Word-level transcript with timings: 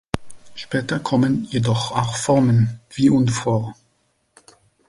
Später 0.55 0.99
kommen 0.99 1.43
jedoch 1.51 1.91
auch 1.91 2.15
Formen 2.17 2.79
wie 2.89 3.11
und 3.11 3.29
vor. 3.29 3.75